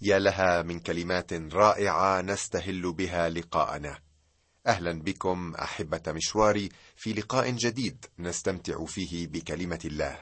[0.00, 3.98] يا لها من كلمات رائعة نستهل بها لقاءنا.
[4.66, 10.18] أهلا بكم أحبة مشواري في لقاء جديد نستمتع فيه بكلمة الله.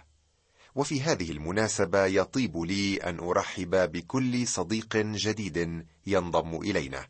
[0.75, 7.07] وفي هذه المناسبة يطيب لي أن أرحب بكل صديق جديد ينضم إلينا.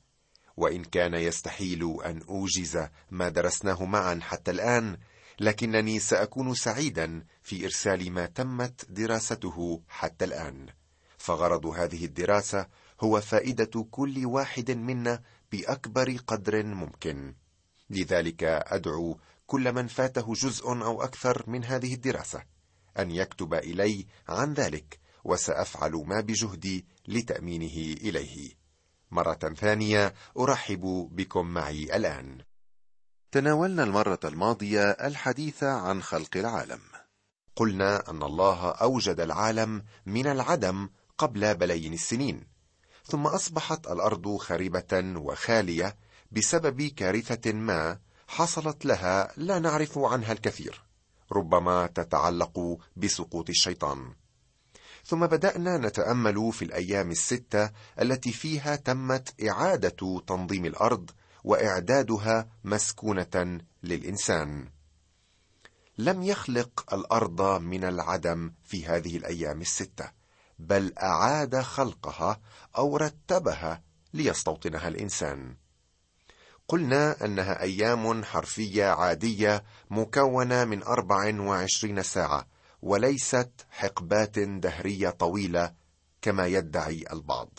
[0.57, 2.79] وإن كان يستحيل أن أوجز
[3.11, 4.97] ما درسناه معا حتى الآن
[5.41, 10.84] لكنني سأكون سعيدا في إرسال ما تمت دراسته حتى الآن.
[11.25, 12.67] فغرض هذه الدراسة
[13.01, 17.35] هو فائدة كل واحد منا بأكبر قدر ممكن.
[17.91, 22.43] لذلك أدعو كل من فاته جزء أو أكثر من هذه الدراسة
[22.99, 28.53] أن يكتب إلي عن ذلك وسأفعل ما بجهدي لتأمينه إليه.
[29.11, 32.39] مرة ثانية أرحب بكم معي الآن.
[33.33, 36.81] تناولنا المرة الماضية الحديث عن خلق العالم.
[37.57, 42.47] قلنا أن الله أوجد العالم من العدم قبل بلايين السنين
[43.07, 45.97] ثم أصبحت الأرض خربه وخالية
[46.33, 47.99] بسبب كارثة ما
[48.29, 50.85] حصلت لها لا نعرف عنها الكثير
[51.33, 54.15] ربما تتعلق بسقوط الشيطان.
[55.05, 61.11] ثم بدأنا نتأمل في الأيام الستة التي فيها تمت إعادة تنظيم الأرض
[61.45, 64.69] وإعدادها مسكونة للإنسان.
[65.99, 70.24] لم يخلق الأرض من العدم في هذه الأيام الستة.
[70.59, 72.41] بل أعاد خلقها
[72.77, 73.83] أو رتبها
[74.15, 75.57] ليستوطنها الإنسان.
[76.69, 82.47] قلنا أنها أيام حرفية عادية مكونة من أربع وعشرين ساعة
[82.83, 85.75] وليست حقبات دهرية طويلة
[86.23, 87.59] كما يدعي البعض.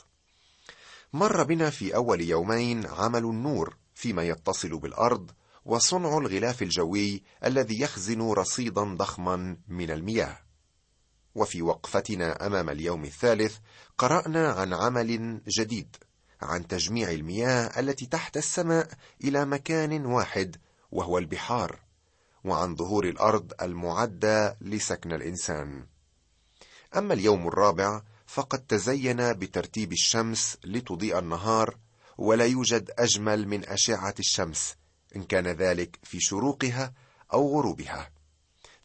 [1.13, 5.31] مر بنا في أول يومين عمل النور فيما يتصل بالأرض
[5.65, 10.44] وصنع الغلاف الجوي الذي يخزن رصيدا ضخما من المياه.
[11.35, 13.57] وفي وقفتنا أمام اليوم الثالث
[13.97, 15.95] قرأنا عن عمل جديد
[16.41, 18.89] عن تجميع المياه التي تحت السماء
[19.23, 20.57] إلى مكان واحد
[20.91, 21.79] وهو البحار
[22.43, 25.85] وعن ظهور الأرض المعدة لسكن الإنسان.
[26.95, 31.77] أما اليوم الرابع فقد تزين بترتيب الشمس لتضيء النهار
[32.17, 34.75] ولا يوجد أجمل من أشعة الشمس
[35.15, 36.93] إن كان ذلك في شروقها
[37.33, 38.14] أو غروبها.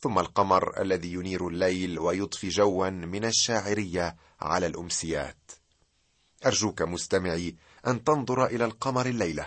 [0.03, 5.53] ثم القمر الذي ينير الليل ويضفي جوا من الشاعرية على الأمسيات.
[6.47, 7.57] أرجوك مستمعي
[7.87, 9.47] أن تنظر إلى القمر الليلة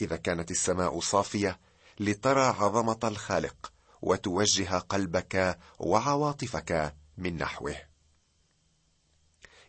[0.00, 1.58] إذا كانت السماء صافية
[2.00, 3.72] لترى عظمة الخالق
[4.02, 7.76] وتوجه قلبك وعواطفك من نحوه.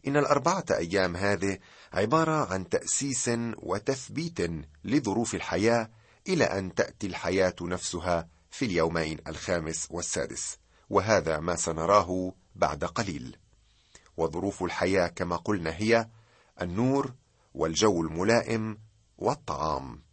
[0.07, 1.59] إن الأربعة أيام هذه
[1.94, 4.38] عبارة عن تأسيس وتثبيت
[4.84, 5.89] لظروف الحياة
[6.28, 10.58] إلى أن تأتي الحياة نفسها في اليومين الخامس والسادس
[10.90, 13.38] وهذا ما سنراه بعد قليل.
[14.18, 16.10] وظروف الحياة كما قلنا هي
[16.62, 17.14] النور
[17.54, 18.78] والجو الملائم
[19.18, 20.04] والطعام.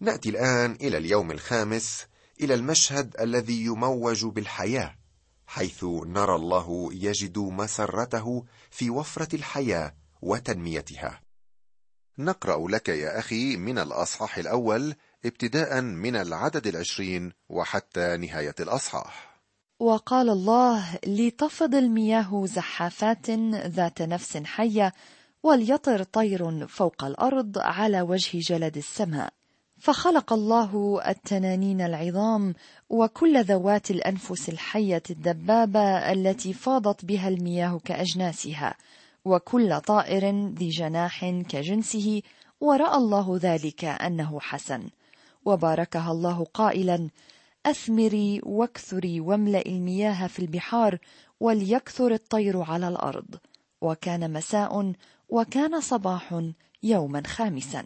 [0.00, 2.06] نأتي الآن إلى اليوم الخامس
[2.40, 4.96] إلى المشهد الذي يموج بالحياة
[5.46, 11.20] حيث نرى الله يجد مسرته في وفرة الحياة وتنميتها.
[12.18, 19.36] نقرأ لك يا أخي من الأصحاح الأول ابتداء من العدد العشرين وحتى نهاية الأصحاح.
[19.80, 24.92] وقال الله لتفض المياه زحافات ذات نفس حية
[25.42, 29.32] وليطر طير فوق الأرض على وجه جلد السماء.
[29.78, 32.54] فخلق الله التنانين العظام
[32.90, 38.74] وكل ذوات الأنفس الحية الدبابة التي فاضت بها المياه كأجناسها
[39.24, 42.22] وكل طائر ذي جناح كجنسه
[42.60, 44.88] ورأى الله ذلك أنه حسن.
[45.46, 47.08] وباركها الله قائلا
[47.66, 50.98] أثمري واكثري واملئي المياه في البحار
[51.40, 53.36] وليكثر الطير على الأرض.
[53.80, 54.92] وكان مساء
[55.28, 56.42] وكان صباح
[56.82, 57.84] يوما خامسا.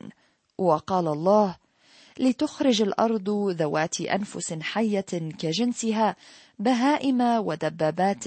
[0.58, 1.56] وقال الله
[2.18, 6.16] لتخرج الأرض ذوات أنفس حية كجنسها
[6.58, 8.24] بهائم ودبابات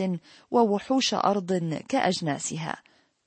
[0.52, 1.54] ووحوش أرض
[1.90, 2.76] كأجناسها.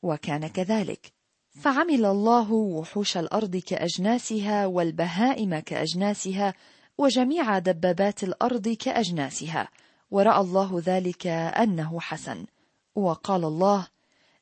[0.02, 1.15] وكان كذلك.
[1.60, 6.54] فعمل الله وحوش الأرض كأجناسها والبهائم كأجناسها
[6.98, 9.68] وجميع دبابات الأرض كأجناسها.
[10.10, 12.46] ورأى الله ذلك أنه حسن.
[12.94, 13.86] وقال الله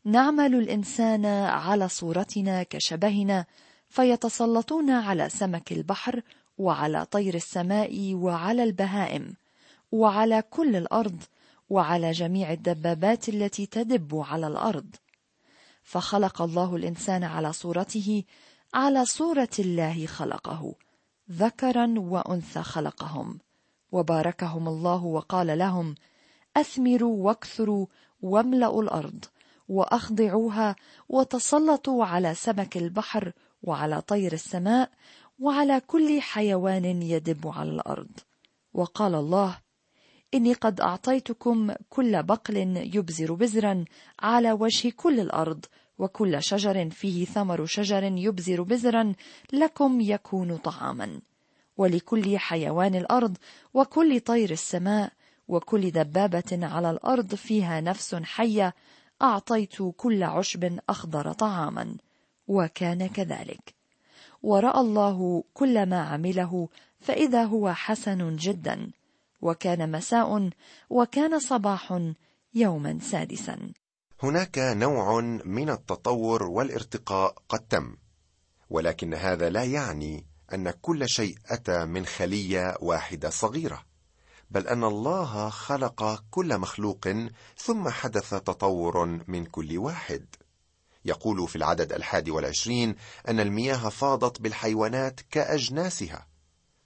[0.04, 3.46] نعمل الإنسان على صورتنا كشبهنا
[3.88, 6.22] فيتسلطون على سمك البحر
[6.58, 9.34] وعلى طير السماء وعلى البهائم
[9.92, 11.22] وعلى كل الأرض
[11.70, 14.86] وعلى جميع الدبابات التي تدب على الأرض.
[15.84, 18.24] فخلق الله الإنسان على صورته
[18.74, 20.74] على صورة الله خلقه
[21.30, 23.38] ذكرا وأنثى خلقهم.
[23.92, 25.94] وباركهم الله وقال لهم
[26.56, 27.86] أثمروا واكثروا
[28.22, 29.24] واملأوا الأرض
[29.68, 30.76] وأخضعوها
[31.08, 33.32] وتسلطوا على سمك البحر
[33.62, 34.90] وعلى طير السماء
[35.38, 38.10] وعلى كل حيوان يدب على الأرض.
[38.72, 39.58] وقال الله
[40.34, 42.56] إني قد أعطيتكم كل بقل
[42.94, 43.84] يبزر بزرا
[44.20, 45.64] على وجه كل الأرض
[45.98, 49.12] وكل شجر فيه ثمر شجر يبزر بزرا
[49.52, 51.20] لكم يكون طعاما.
[51.76, 53.36] ولكل حيوان الأرض
[53.74, 55.12] وكل طير السماء
[55.48, 58.74] وكل دبابة على الأرض فيها نفس حية
[59.22, 61.96] أعطيت كل عشب أخضر طعاما.
[62.48, 63.74] وكان كذلك.
[64.42, 66.68] ورأى الله كل ما عمله
[67.00, 68.90] فإذا هو حسن جدا.
[69.44, 70.50] وكان مساء
[70.90, 72.00] وكان صباح
[72.54, 73.72] يوما سادسا.
[74.22, 77.96] هناك نوع من التطور والارتقاء قد تم
[78.70, 83.84] ولكن هذا لا يعني أن كل شيء أتى من خلية واحدة صغيرة
[84.50, 87.08] بل أن الله خلق كل مخلوق
[87.56, 90.26] ثم حدث تطور من كل واحد.
[91.04, 92.96] يقول في العدد الحادي والعشرين
[93.28, 96.26] أن المياه فاضت بالحيوانات كأجناسها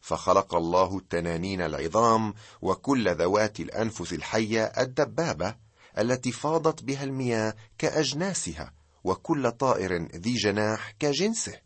[0.09, 5.55] فخلق الله التنانين العظام وكل ذوات الأنفس الحية الدبابة
[5.99, 8.73] التي فاضت بها المياه كأجناسها
[9.05, 11.61] وكل طائر ذي جناح كجنسه.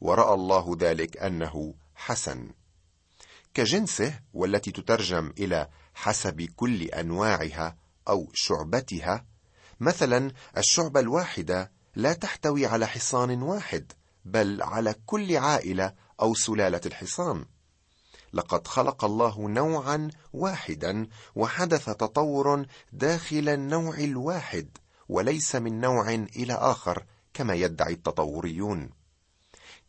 [0.00, 2.50] ورأى الله ذلك أنه حسن.
[3.54, 7.76] كجنسه والتي تترجم إلى حسب كل أنواعها
[8.08, 9.26] أو شعبتها
[9.80, 13.92] مثلا الشعبة الواحدة لا تحتوي على حصان واحد
[14.24, 17.44] بل على كل عائلة أو سلالة الحصان.
[18.32, 27.04] لقد خلق الله نوعا واحدا وحدث تطور داخل النوع الواحد وليس من نوع إلى آخر
[27.34, 28.90] كما يدعي التطوريون.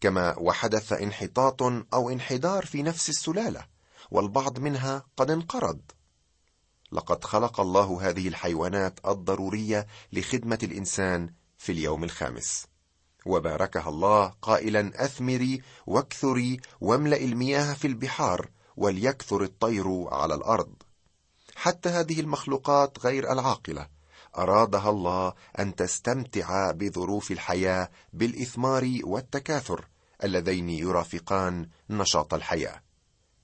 [0.02, 1.62] كما وحدث انحطاط
[1.94, 3.66] أو انحدار في نفس السلالة
[4.12, 5.82] والبعض منها قد انقرض.
[6.92, 12.73] لقد خلق الله هذه الحيوانات الضرورية لخدمة الإنسان في اليوم الخامس.
[13.26, 20.74] وباركها الله قائلا أثمري واكثري واملأ المياه في البحار وليكثر الطير على الأرض.
[21.56, 23.88] حتى هذه المخلوقات غير العاقلة
[24.38, 29.88] أرادها الله أن تستمتع بظروف الحياة بالإثمار والتكاثر
[30.24, 32.84] اللذين يرافقان نشاط الحياة.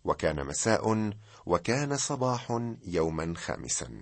[0.04, 1.14] وكان مساء
[1.46, 4.02] وكان صباح يوما خامسا.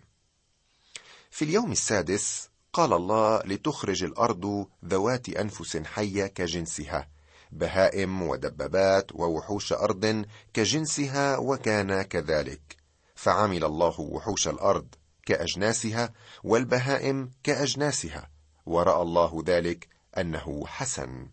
[1.31, 7.09] في اليوم السادس قال الله لتخرج الأرض ذوات أنفس حية كجنسها
[7.51, 12.77] بهائم ودبابات ووحوش أرض كجنسها وكان كذلك
[13.15, 14.88] فعمل الله وحوش الأرض
[15.25, 16.13] كأجناسها
[16.44, 18.29] والبهائم كأجناسها
[18.65, 19.88] ورأى الله ذلك
[20.18, 21.27] أنه حسن.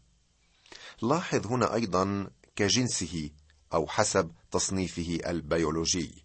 [1.02, 3.30] لاحظ هنا أيضا كجنسه
[3.74, 6.23] أو حسب تصنيفه البيولوجي.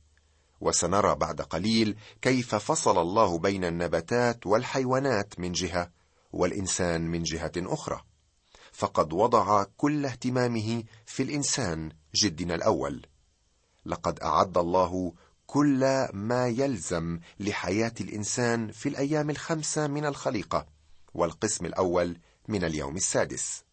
[0.62, 5.92] وسنرى بعد قليل كيف فصل الله بين النباتات والحيوانات من جهة
[6.34, 8.02] والإنسان من جهة أخرى.
[8.72, 13.06] فقد وضع كل اهتمامه في الإنسان جدنا الأول.
[13.86, 15.14] لقد أعد الله
[15.48, 20.66] كل ما يلزم لحياة الإنسان في الأيام الخمسة من الخليقة
[21.14, 22.18] والقسم الأول
[22.48, 23.64] من اليوم السادس.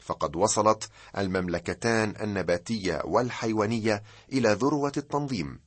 [0.00, 0.88] فقد وصلت
[1.18, 4.02] المملكتان النباتية والحيوانية
[4.32, 5.60] إلى ذروة التنظيم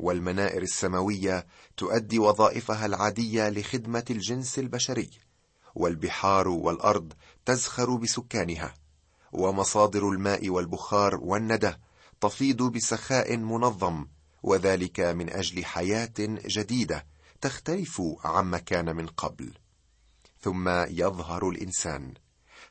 [0.00, 5.10] والمنائر السماوية تؤدي وظائفها العادية لخدمة الجنس البشري
[5.74, 7.12] والبحار والأرض
[7.44, 8.74] تزخر بسكانها
[9.32, 11.72] ومصادر الماء والبخار والندى
[12.20, 14.06] تفيض بسخاء منظم
[14.42, 16.12] وذلك من أجل حياة
[16.46, 17.06] جديدة
[17.40, 19.52] تختلف عما كان من قبل.
[20.40, 22.14] ثم يظهر الإنسان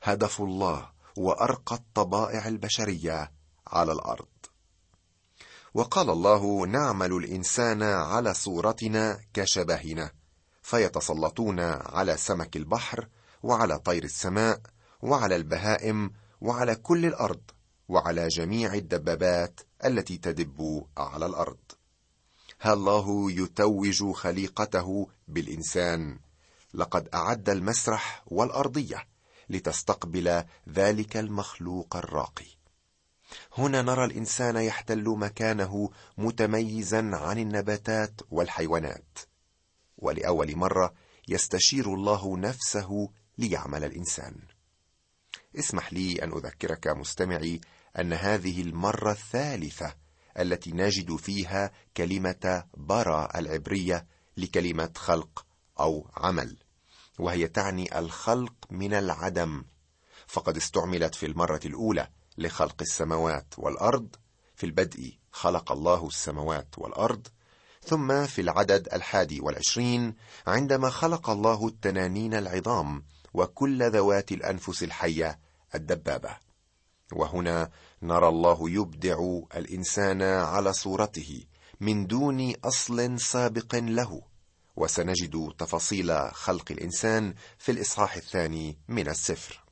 [0.04, 3.32] هدف الله وأرقى الطبائع البشرية
[3.68, 4.39] على الأرض.
[5.74, 10.12] وقال الله نعمل الإنسان على صورتنا كشبهنا
[10.62, 13.08] فيتسلطون على سمك البحر
[13.44, 14.62] وعلى طير السماء
[15.02, 16.12] وعلى البهائم
[16.42, 17.42] وعلى كل الأرض
[17.90, 21.58] وعلى جميع الدبابات التي تدب على الأرض.
[22.62, 26.20] ها الله يتوج خليقته بالإنسان.
[26.74, 29.08] لقد أعد المسرح والأرضية
[29.50, 32.59] لتستقبل ذلك المخلوق الراقي.
[33.58, 39.20] هنا نرى الإنسان يحتل مكانه متميزا عن النباتات والحيوانات.
[39.98, 40.94] ولأول مرة
[41.28, 44.36] يستشير الله نفسه ليعمل الإنسان.
[45.60, 47.62] اسمح لي أن أذكرك مستمعي
[48.00, 49.96] أن هذه المرة الثالثة
[50.40, 54.06] التي نجد فيها كلمة برا العبرية
[54.38, 55.46] لكلمة خلق
[55.80, 56.58] أو عمل
[57.20, 59.64] وهي تعني الخلق من العدم.
[60.28, 64.16] فقد استعملت في المرة الأولى لخلق السماوات والأرض
[64.56, 67.28] في البدء خلق الله السماوات والأرض
[67.84, 70.16] ثم في العدد الحادي والعشرين
[70.48, 73.04] عندما خلق الله التنانين العظام
[73.34, 75.40] وكل ذوات الأنفس الحية
[75.76, 76.38] الدبابة.
[77.14, 77.70] وهنا
[78.02, 79.18] نرى الله يبدع
[79.56, 81.44] الإنسان على صورته
[81.80, 84.22] من دون أصل سابق له
[84.76, 89.69] وسنجد تفاصيل خلق الإنسان في الإصحاح الثاني من السفر.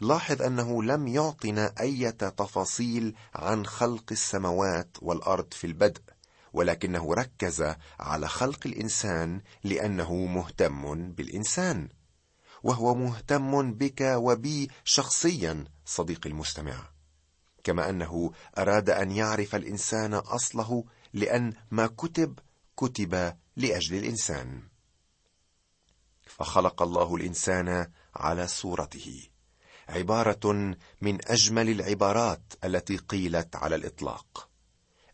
[0.00, 6.02] لاحظ أنه لم يعطنا أي تفاصيل عن خلق السماوات والأرض في البدء
[6.52, 11.88] ولكنه ركز على خلق الإنسان لأنه مهتم بالإنسان
[12.62, 16.90] وهو مهتم بك وبي شخصيا صديقي المستمع.
[17.64, 22.38] كما أنه أراد أن يعرف الإنسان أصله لأن ما كتب
[22.76, 24.62] كتب لأجل الإنسان.
[26.26, 27.86] فخلق الله الإنسان
[28.16, 29.28] على صورته.
[29.88, 34.48] عبارة من أجمل العبارات التي قيلت على الإطلاق.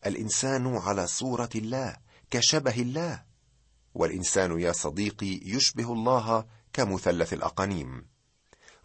[0.06, 1.96] الإنسان على صورة الله
[2.30, 3.22] كشبه الله.
[3.94, 8.06] والإنسان يا صديقي يشبه الله كمثلث الأقانيم.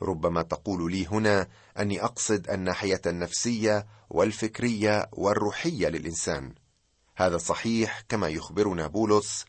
[0.01, 1.47] ربما تقول لي هنا
[1.79, 6.53] أني أقصد الناحية النفسية والفكرية والروحية للإنسان.
[7.15, 9.45] هذا صحيح كما يخبرنا بولس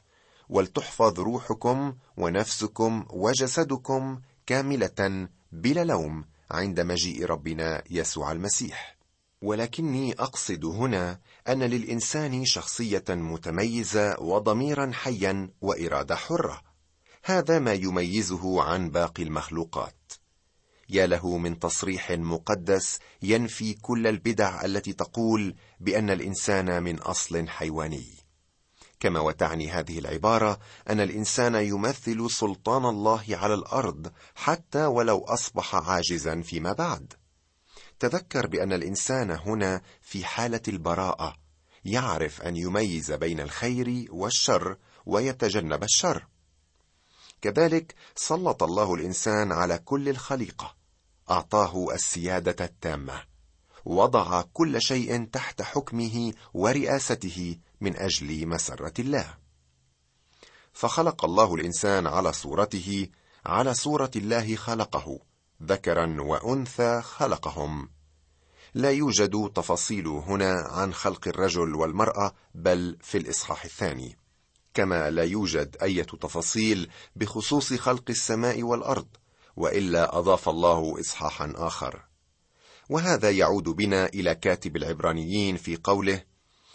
[0.49, 8.97] ولتحفظ روحكم ونفسكم وجسدكم كاملة بلا لوم عند مجيء ربنا يسوع المسيح.
[9.42, 16.62] ولكني أقصد هنا أن للإنسان شخصية متميزة وضميرا حيا وإرادة حرة.
[17.25, 20.12] هذا ما يميزه عن باقي المخلوقات.
[20.88, 28.20] يا له من تصريح مقدس ينفي كل البدع التي تقول بأن الإنسان من أصل حيواني.
[29.00, 30.59] كما وتعني هذه العبارة
[30.90, 37.12] أن الإنسان يمثل سلطان الله على الأرض حتى ولو أصبح عاجزا فيما بعد.
[37.99, 41.37] تذكر بأن الإنسان هنا في حالة البراءة
[41.85, 44.76] يعرف أن يميز بين الخير والشر
[45.07, 46.26] ويتجنب الشر.
[47.40, 50.76] كذلك سلط الله الإنسان على كل الخليقة
[51.30, 53.23] أعطاه السيادة التامة
[53.85, 59.35] وضع كل شيء تحت حكمه ورئاسته من أجل مسرة الله.
[60.73, 63.09] فخلق الله الإنسان على صورته
[63.47, 65.19] على صورة الله خلقه
[65.63, 67.89] ذكرا وأنثى خلقهم.
[68.75, 74.17] لا يوجد تفاصيل هنا عن خلق الرجل والمرأة بل في الإصحاح الثاني.
[74.75, 79.07] كما لا يوجد أي تفاصيل بخصوص خلق السماء والأرض
[79.57, 82.05] وإلا أضاف الله اصحاحا آخر.
[82.89, 86.30] وهذا يعود بنا إلى كاتب العبرانيين في قوله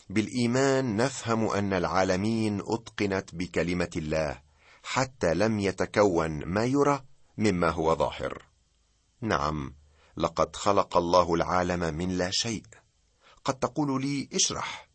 [0.10, 4.42] بالإيمان نفهم أن العالمين أتقنت بكلمة الله
[4.84, 7.04] حتى لم يتكون ما يرى
[7.38, 8.46] مما هو ظاهر.
[9.22, 9.76] نعم
[10.18, 12.64] لقد خلق الله العالم من لا شيء.
[13.44, 14.90] قد تقول لي اشرح.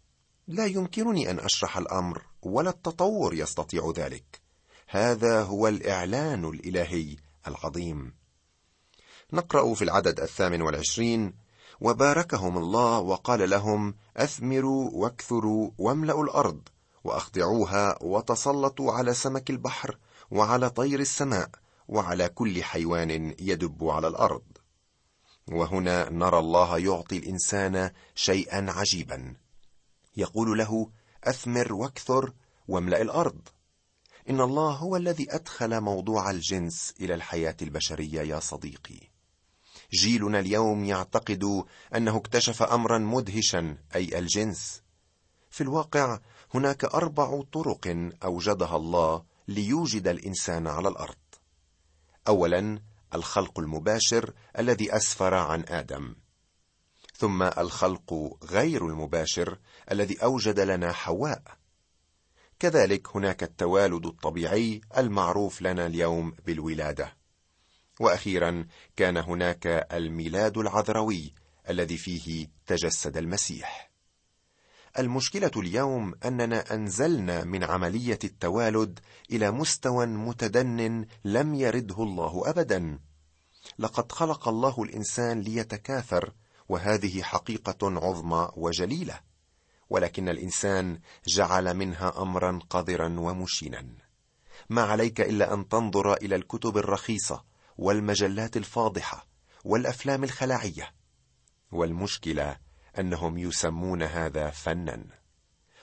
[0.49, 4.41] لا يمكنني أن أشرح الأمر ولا التطور يستطيع ذلك.
[4.89, 8.15] هذا هو الإعلان الإلهي العظيم.
[9.33, 11.35] نقرأ في العدد الثامن والعشرين
[11.81, 16.69] وباركهم الله وقال لهم أثمروا واكثروا واملأوا الأرض
[17.05, 19.99] وأخضعوها وتسلطوا على سمك البحر
[20.31, 21.51] وعلى طير السماء
[21.89, 24.43] وعلى كل حيوان يدب على الأرض.
[25.49, 29.35] وهنا نرى الله يعطي الإنسان شيئا عجيبا.
[30.17, 30.91] يقول له
[31.25, 32.33] أثمر وأكثر
[32.69, 33.41] واملأ الأرض.
[34.31, 39.10] إن الله هو الذي أدخل موضوع الجنس إلى الحياة البشرية يا صديقي.
[39.93, 41.65] جيلنا اليوم يعتقد
[41.97, 44.83] أنه اكتشف أمرا مدهشا أي الجنس.
[45.51, 46.21] في الواقع
[46.55, 51.17] هناك أربع طرق أوجدها الله ليوجد الإنسان على الأرض.
[52.29, 52.83] اولا
[53.15, 56.15] الخلق المباشر الذي أسفر عن آدم.
[57.17, 59.59] ثم الخلق غير المباشر
[59.91, 61.43] الذي أوجد لنا حواء.
[62.59, 67.20] كذلك هناك التوالد الطبيعي المعروف لنا اليوم بالولادة.
[68.01, 68.67] وأخيرا
[68.97, 71.33] كان هناك الميلاد العذروي
[71.69, 73.91] الذي فيه تجسد المسيح.
[74.99, 82.99] المشكلة اليوم أننا أنزلنا من عملية التوالد إلى مستوى متدن لم يرده الله ابدا.
[83.79, 86.33] لقد خلق الله الإنسان ليتكاثر
[86.69, 89.21] وهذه حقيقة عظمى وجليلة
[89.91, 93.87] ولكن الإنسان جعل منها امرا قذرا ومشينا.
[94.71, 97.50] ما عليك إلا أن تنظر إلى الكتب الرخيصة
[97.81, 99.27] والمجلات الفاضحة
[99.65, 100.95] والأفلام الخلاعية.
[101.73, 102.57] والمشكلة
[102.99, 105.05] أنهم يسمون هذا فنا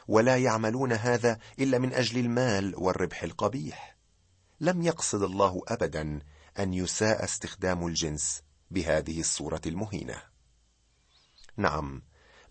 [0.07, 3.97] ولا يعملون هذا إلا من أجل المال والربح القبيح.
[4.59, 6.21] لم يقصد الله ابدا
[6.59, 10.21] أن يساء استخدام الجنس بهذه الصورة المهينة.
[11.57, 12.01] نعم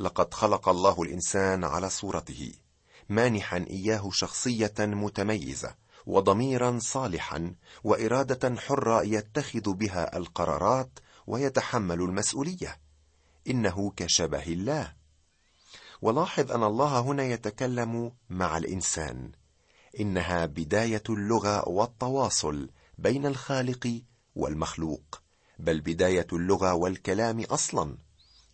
[0.00, 2.52] لقد خلق الله الإنسان على صورته
[3.08, 5.74] مانحا إياه شخصية متميزة
[6.06, 12.80] وضميرا صالحا وإرادة حرة يتخذ بها القرارات ويتحمل المسؤولية.
[13.48, 14.92] إنه كشبه الله.
[16.02, 19.32] ولاحظ أن الله هنا يتكلم مع الإنسان.
[20.00, 24.02] إنها بداية اللغة والتواصل بين الخالق
[24.36, 25.22] والمخلوق.
[25.58, 27.98] بل بداية اللغة والكلام أصلا.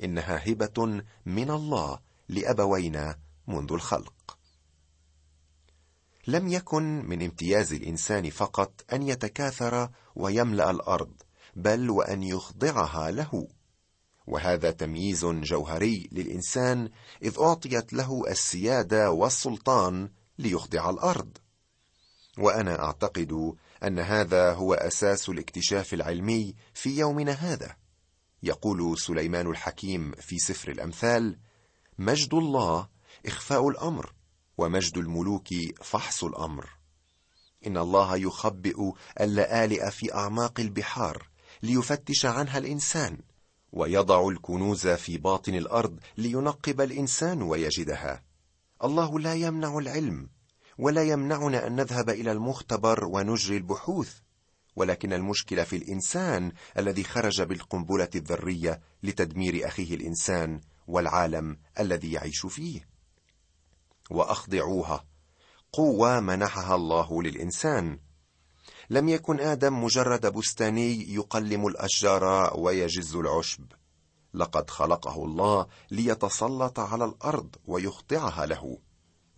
[0.04, 4.38] إنها هبة من الله لأبوينا منذ الخلق.
[6.26, 11.12] لم يكن من امتياز الإنسان فقط أن يتكاثر ويملأ الأرض
[11.56, 13.48] بل وأن يخضعها له.
[14.26, 16.90] وهذا تمييز جوهري للإنسان
[17.22, 21.38] إذ أعطيت له السيادة والسلطان ليخضع الأرض.
[22.38, 27.76] وأنا أعتقد أن هذا هو أساس الاكتشاف العلمي في يومنا هذا.
[28.42, 31.38] يقول سليمان الحكيم في سفر الأمثال
[31.98, 32.88] مجد الله
[33.26, 34.12] إخفاء الأمر.
[34.62, 35.48] ومجد الملوك
[35.82, 36.70] فحص الأمر.
[37.66, 41.28] إن الله يخبئ اللآلئ في أعماق البحار
[41.62, 43.18] ليفتش عنها الإنسان
[43.72, 48.22] ويضع الكنوز في باطن الأرض لينقب الإنسان ويجدها.
[48.84, 50.28] الله لا يمنع العلم
[50.78, 54.14] ولا يمنعنا أن نذهب إلى المختبر ونجري البحوث
[54.76, 62.91] ولكن المشكلة في الإنسان الذي خرج بالقنبلة الذرية لتدمير أخيه الإنسان والعالم الذي يعيش فيه.
[64.12, 65.04] وأخضعوها.
[65.72, 67.98] قوة منحها الله للإنسان.
[68.90, 73.64] لم يكن آدم مجرد بستاني يقلم الأشجار ويجز العشب.
[74.34, 78.78] لقد خلقه الله ليتسلط على الأرض ويخضعها له.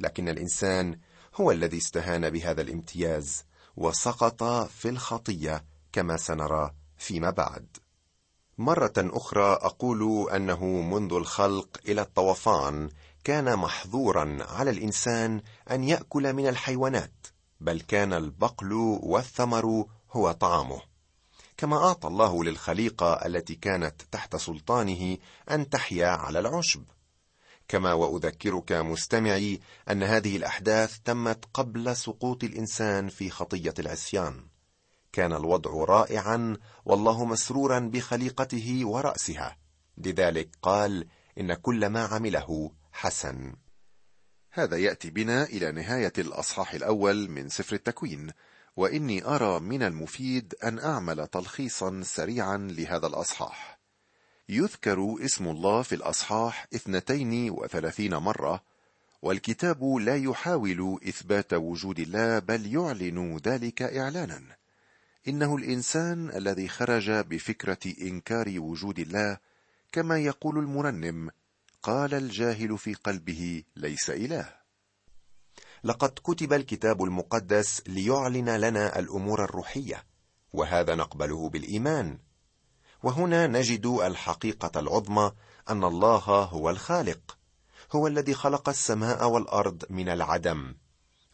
[0.01, 0.99] لكن الإنسان
[1.35, 3.45] هو الذي استهان بهذا الامتياز
[3.77, 7.77] وسقط في الخطية كما سنرى فيما بعد.
[8.59, 12.89] مرة أخرى أقول أنه منذ الخلق إلى الطوفان
[13.25, 15.41] كان محظورا على الإنسان
[15.71, 17.27] أن يأكل من الحيوانات
[17.61, 20.83] بل كان البقل والثمر هو طعامه.
[21.57, 25.19] كما أعطى الله للخليقة التي كانت تحت سلطانه
[25.51, 26.85] أن تحيا على العشب.
[27.69, 29.61] كما وأذكرك مستمعي
[29.91, 34.47] أن هذه الأحداث تمت قبل سقوط الإنسان في خطية العصيان.
[35.13, 39.57] كان الوضع رائعا والله مسرورا بخليقته ورأسها.
[39.99, 41.07] لذلك قال
[41.39, 43.55] إن كل ما عمله حسن.
[44.51, 48.31] هذا يأتي بنا إلى نهاية الأصحاح الأول من سفر التكوين
[48.77, 53.79] وإني أرى من المفيد أن أعمل تلخيصا سريعا لهذا الأصحاح.
[54.49, 58.63] يذكر اسم الله في الأصحاح اثنتين وثلاثين مرة
[59.23, 64.43] والكتاب لا يحاول إثبات وجود الله بل يعلن ذلك اعلانا.
[65.29, 69.39] إنه الإنسان الذي خرج بفكرة إنكار وجود الله
[69.93, 71.31] كما يقول المرنم
[71.85, 74.53] قال الجاهل في قلبه ليس إله.
[75.85, 80.07] لقد كتب الكتاب المقدس ليعلن لنا الأمور الروحية
[80.53, 82.19] وهذا نقبله بالإيمان.
[83.03, 85.33] وهنا نجد الحقيقة العظمى
[85.71, 87.39] أن الله هو الخالق
[87.93, 90.75] هو الذي خلق السماء والأرض من العدم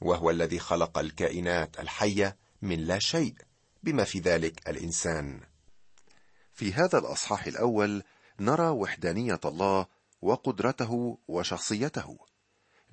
[0.01, 3.35] وهو الذي خلق الكائنات الحية من لا شيء
[3.83, 5.41] بما في ذلك الإنسان.
[6.53, 8.03] في هذا الأصحاح الأول
[8.41, 12.19] نرى وحدانية الله وقدرته وشخصيته.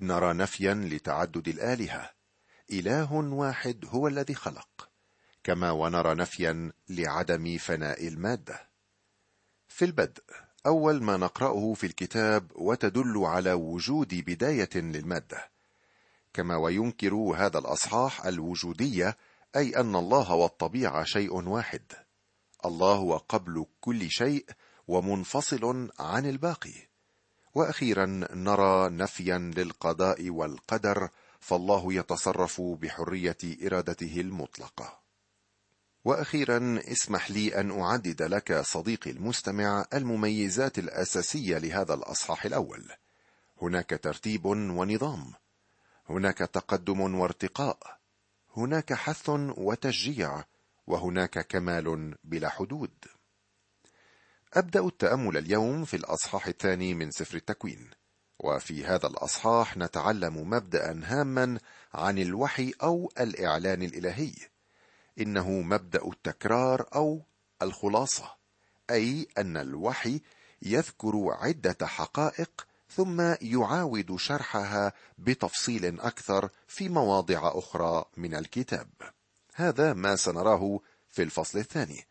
[0.00, 2.10] نرى نفيا لتعدد الآلهة.
[2.72, 4.88] إله واحد هو الذي خلق.
[5.44, 8.68] كما ونرى نفيا لعدم فناء المادة.
[9.68, 10.22] في البدء
[10.66, 15.50] أول ما نقرأه في الكتاب وتدل على وجود بداية للمادة.
[16.34, 19.16] كما وينكر هذا الأصحاح الوجودية
[19.56, 21.92] أي أن الله والطبيعة شيء واحد.
[22.64, 24.46] الله هو قبل كل شيء
[24.88, 26.87] ومنفصل عن الباقي.
[27.58, 31.08] وأخيرا نرى نفيا للقضاء والقدر
[31.40, 35.00] فالله يتصرف بحرية إرادته المطلقة.
[36.04, 42.84] وأخيرا اسمح لي أن أعدد لك صديقي المستمع المميزات الأساسية لهذا الأصحاح الأول.
[43.62, 45.32] هناك ترتيب ونظام.
[46.10, 47.98] هناك تقدم وارتقاء.
[48.56, 50.44] هناك حث وتشجيع.
[50.86, 53.17] وهناك كمال بلا حدود.
[54.54, 57.90] أبدأ التأمل اليوم في الأصحاح الثاني من سفر التكوين.
[58.38, 61.58] وفي هذا الأصحاح نتعلم مبدأ هاما
[61.94, 64.32] عن الوحي أو الإعلان الإلهي.
[65.20, 67.22] إنه مبدأ التكرار أو
[67.62, 68.34] الخلاصة
[68.90, 70.20] أي أن الوحي
[70.62, 78.88] يذكر عدة حقائق ثم يعاود شرحها بتفصيل أكثر في مواضع أخرى من الكتاب.
[79.54, 82.06] هذا ما سنراه في الفصل الثاني.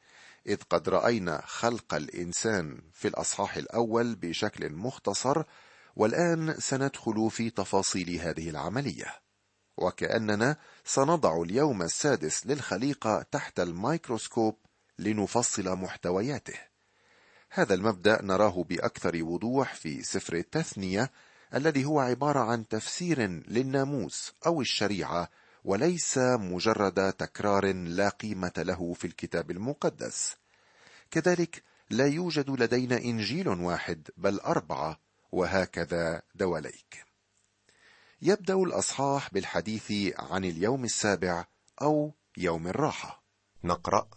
[0.48, 5.44] إذ قد رأينا خلق الإنسان في الأصحاح الأول بشكل مختصر
[5.96, 9.16] والآن سندخل في تفاصيل هذه العملية.
[9.78, 14.58] وكأننا سنضع اليوم السادس للخليقة تحت الميكروسكوب
[15.00, 16.60] لنفصل محتوياته.
[17.52, 21.12] هذا المبدأ نراه بأكثر وضوح في سفر التثنية
[21.54, 25.30] الذي هو عبارة عن تفسير للناموس أو الشريعة
[25.68, 30.36] وليس مجرد تكرار لا قيمة له في الكتاب المقدس.
[31.12, 35.00] كذلك لا يوجد لدينا إنجيل واحد بل أربعة
[35.32, 37.06] وهكذا دواليك.
[38.22, 41.46] يبدأ الأصحاح بالحديث عن اليوم السابع
[41.82, 43.24] أو يوم الراحة.
[43.64, 44.10] نقرأ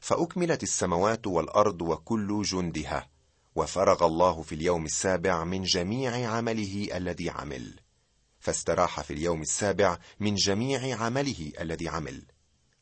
[0.00, 3.10] فأكملت السماوات والأرض وكل جندها
[3.54, 7.80] وفرغ الله في اليوم السابع من جميع عمله الذي عمل.
[8.42, 12.26] فاستراح في اليوم السابع من جميع عمله الذي عمل.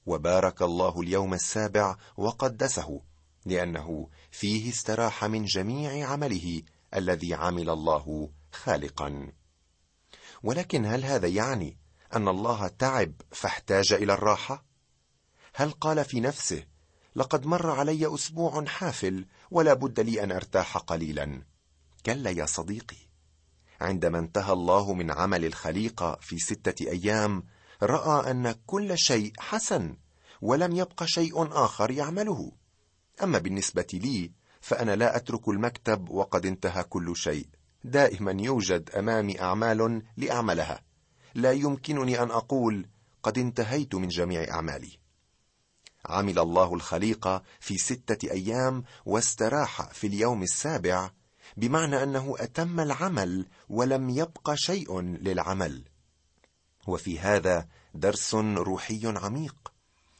[0.06, 3.00] وبارك الله اليوم السابع وقدسه
[3.46, 6.62] لأنه فيه استراح من جميع عمله
[6.94, 9.32] الذي عمل الله خالقا.
[10.42, 11.78] ولكن هل هذا يعني
[12.16, 14.64] أن الله تعب فاحتاج إلى الراحة؟
[15.54, 16.66] هل قال في نفسه
[17.16, 21.42] لقد مر علي أسبوع حافل ولا بد لي أن أرتاح قليلا
[22.06, 23.09] كلا يا صديقي.
[23.80, 27.42] عندما انتهى الله من عمل الخليقه في ستة أيام
[27.82, 29.96] رأى أن كل شيء حسن
[30.40, 32.52] ولم يبق شيء آخر يعمله.
[33.22, 37.46] أما بالنسبة لي فأنا لا أترك المكتب وقد انتهى كل شيء.
[37.84, 40.82] دائما يوجد أمامي أعمال لأعملها.
[41.34, 42.86] لا يمكنني أن أقول
[43.22, 44.98] قد انتهيت من جميع أعمالي.
[46.06, 51.10] عمل الله الخليقه في ستة أيام واستراح في اليوم السابع
[51.56, 55.84] بمعنى أنه أتم العمل ولم يبق شيء للعمل.
[56.86, 59.72] وفي هذا درس روحي عميق.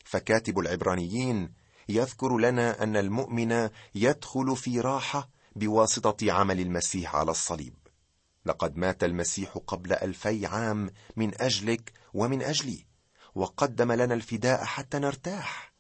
[0.05, 1.53] فكاتب العبرانيين
[1.89, 7.75] يذكر لنا أن المؤمن يدخل في راحة بواسطة عمل المسيح على الصليب.
[8.47, 12.87] لقد مات المسيح قبل ألفي عام من أجلك ومن أجلي
[13.35, 15.73] وقدم لنا الفداء حتى نرتاح.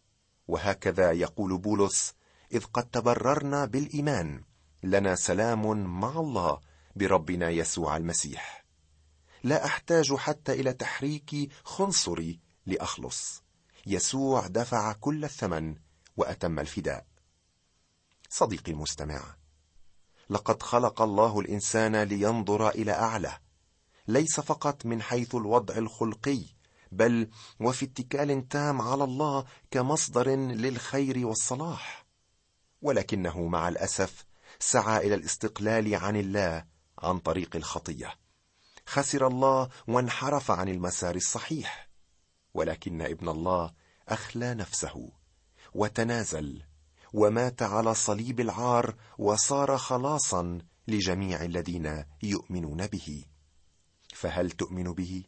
[0.48, 2.14] وهكذا يقول بولس
[2.52, 4.42] إذ قد تبررنا بالإيمان.
[4.82, 6.60] لنا سلام مع الله
[6.96, 8.64] بربنا يسوع المسيح.
[9.42, 13.42] لا أحتاج حتى إلى تحريك خنصري لأخلص.
[13.86, 15.74] يسوع دفع كل الثمن
[16.16, 17.06] وأتم الفداء.
[18.28, 19.36] صديقي المستمع
[20.30, 23.38] لقد خلق الله الإنسان لينظر إلى أعلى
[24.08, 26.42] ليس فقط من حيث الوضع الخلقي
[26.92, 32.06] بل وفي اتكال تام على الله كمصدر للخير والصلاح.
[32.82, 36.64] ولكنه مع الأسف سعى إلى الاستقلال عن الله
[36.98, 38.14] عن طريق الخطية.
[38.86, 41.90] خسر الله وانحرف عن المسار الصحيح.
[42.54, 43.72] ولكن ابن الله
[44.08, 45.10] أخلى نفسه
[45.74, 46.62] وتنازل
[47.12, 50.58] ومات على صليب العار وصار خلاصا
[50.88, 53.24] لجميع الذين يؤمنون به.
[54.14, 55.24] فهل تؤمن به؟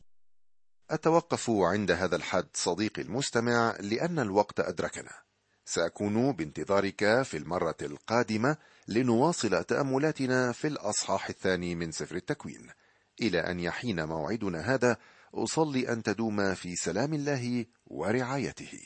[0.90, 5.32] أتوقف عند هذا الحد صديقي المستمع لأن الوقت أدركنا.
[5.64, 8.57] سأكون بانتظارك في المرة القادمة
[8.88, 12.68] لنواصل تأملاتنا في الأصحاح الثاني من سفر التكوين.
[13.20, 14.96] إلى أن يحين موعدنا هذا
[15.35, 18.83] أصلي أن تدوم في سلام الله ورعايته.